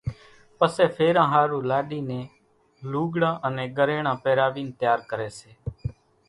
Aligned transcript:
پسيَ 0.57 0.85
ڦيران 0.95 1.27
ۿارُو 1.31 1.59
لاڏِي 1.69 1.99
نين 2.09 2.27
لُوڳڙان 2.91 3.35
انين 3.45 3.69
ڳريڻان 3.77 4.17
پيراوينَ 4.23 4.67
تيار 4.79 4.99
ڪريَ 5.09 5.29
سي۔ 5.39 5.51